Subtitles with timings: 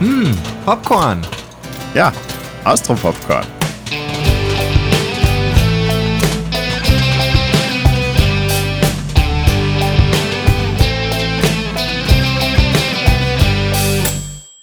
[0.00, 0.32] Hm,
[0.64, 1.26] Popcorn.
[1.92, 2.12] Ja,
[2.62, 3.44] Austropopcorn.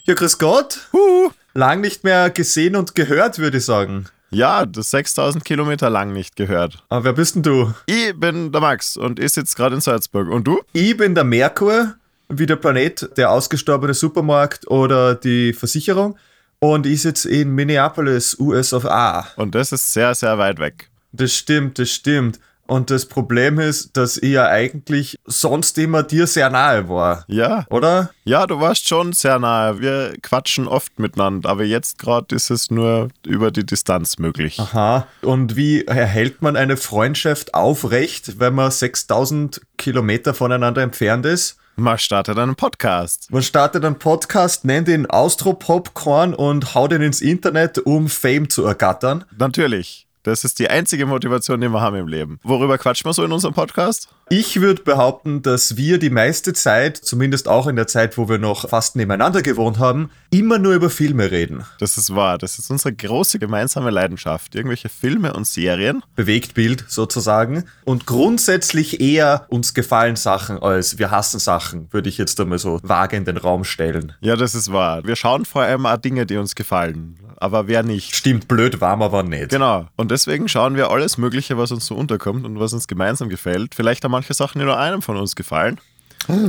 [0.06, 0.88] Ja, grüß Gott.
[0.94, 1.32] Huh.
[1.54, 4.06] Lang nicht mehr gesehen und gehört, würde ich sagen.
[4.30, 6.82] Ja, das 6000 Kilometer lang nicht gehört.
[6.88, 7.74] Aber wer bist denn du?
[7.88, 10.30] Ich bin der Max und ich sitze gerade in Salzburg.
[10.30, 10.62] Und du?
[10.72, 11.96] Ich bin der Merkur,
[12.30, 16.18] wie der Planet, der ausgestorbene Supermarkt oder die Versicherung.
[16.60, 19.28] Und ich sitze in Minneapolis, US of A.
[19.36, 20.90] Und das ist sehr, sehr weit weg.
[21.12, 22.40] Das stimmt, das stimmt.
[22.68, 27.24] Und das Problem ist, dass ich ja eigentlich sonst immer dir sehr nahe war.
[27.28, 27.66] Ja.
[27.70, 28.10] Oder?
[28.24, 29.80] Ja, du warst schon sehr nahe.
[29.80, 34.60] Wir quatschen oft miteinander, aber jetzt gerade ist es nur über die Distanz möglich.
[34.60, 35.08] Aha.
[35.22, 41.58] Und wie erhält man eine Freundschaft aufrecht, wenn man 6000 Kilometer voneinander entfernt ist?
[41.78, 43.30] Man startet einen Podcast.
[43.32, 48.64] Man startet einen Podcast, nennt ihn Austro-Popcorn und haut ihn ins Internet, um Fame zu
[48.64, 49.26] ergattern.
[49.38, 50.05] Natürlich.
[50.26, 52.40] Das ist die einzige Motivation, die wir haben im Leben.
[52.42, 54.10] Worüber quatschen wir so in unserem Podcast?
[54.32, 58.40] Ich würde behaupten, dass wir die meiste Zeit, zumindest auch in der Zeit, wo wir
[58.40, 61.64] noch fast nebeneinander gewohnt haben, immer nur über Filme reden.
[61.78, 62.40] Das ist wahr.
[62.40, 64.56] Das ist unsere große gemeinsame Leidenschaft.
[64.56, 66.02] Irgendwelche Filme und Serien.
[66.16, 67.66] Bewegtbild sozusagen.
[67.84, 72.80] Und grundsätzlich eher uns gefallen Sachen als wir hassen Sachen, würde ich jetzt einmal so
[72.82, 74.14] vage in den Raum stellen.
[74.22, 75.04] Ja, das ist wahr.
[75.06, 77.20] Wir schauen vor allem auch Dinge, die uns gefallen.
[77.38, 78.16] Aber wer nicht?
[78.16, 79.50] Stimmt, blöd warm, aber nicht.
[79.50, 79.88] Genau.
[79.96, 83.76] Und deswegen schauen wir alles Mögliche, was uns so unterkommt und was uns gemeinsam gefällt.
[83.76, 85.80] Vielleicht haben manche Sachen, nur einem von uns gefallen.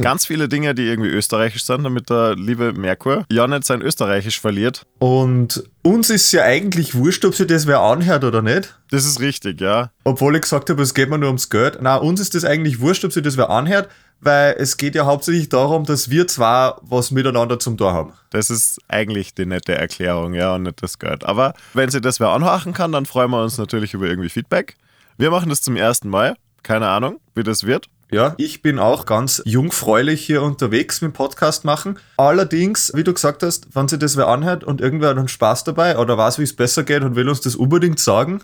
[0.00, 4.40] Ganz viele Dinge, die irgendwie österreichisch sind, damit der liebe Merkur ja nicht sein Österreichisch
[4.40, 4.86] verliert.
[4.98, 8.78] Und uns ist ja eigentlich wurscht, ob sich das wer anhört oder nicht.
[8.90, 9.90] Das ist richtig, ja.
[10.04, 11.78] Obwohl ich gesagt habe, es geht mir nur ums Geld.
[11.80, 13.88] Na, uns ist das eigentlich wurscht, ob sich das wer anhört,
[14.20, 18.12] weil es geht ja hauptsächlich darum, dass wir zwar was miteinander zum Tor haben.
[18.30, 21.24] Das ist eigentlich die nette Erklärung, ja, und nicht das Geld.
[21.24, 24.76] Aber wenn sie das wer anhören kann, dann freuen wir uns natürlich über irgendwie Feedback.
[25.18, 26.36] Wir machen das zum ersten Mal.
[26.62, 27.88] Keine Ahnung, wie das wird.
[28.10, 31.98] Ja, ich bin auch ganz jungfräulich hier unterwegs mit dem Podcast machen.
[32.16, 35.64] Allerdings, wie du gesagt hast, wenn sich das wer anhört und irgendwer hat einen Spaß
[35.64, 38.42] dabei oder weiß, wie es besser geht und will uns das unbedingt sagen,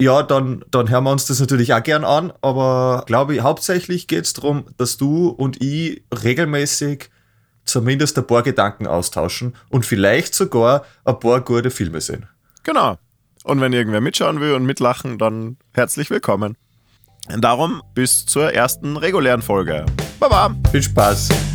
[0.00, 2.32] ja, dann, dann hören wir uns das natürlich auch gern an.
[2.40, 7.10] Aber glaube ich, hauptsächlich geht es darum, dass du und ich regelmäßig
[7.64, 12.26] zumindest ein paar Gedanken austauschen und vielleicht sogar ein paar gute Filme sehen.
[12.62, 12.98] Genau.
[13.44, 16.56] Und wenn irgendwer mitschauen will und mitlachen, dann herzlich willkommen.
[17.38, 19.86] Darum bis zur ersten regulären Folge.
[20.20, 20.54] Baba!
[20.70, 21.53] Viel Spaß!